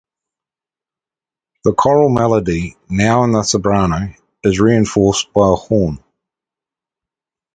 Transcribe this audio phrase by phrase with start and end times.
[1.63, 6.03] The choral melody, now in the soprano, is reinforced by a horn.